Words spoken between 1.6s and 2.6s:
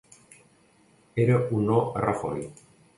no a Rajoy.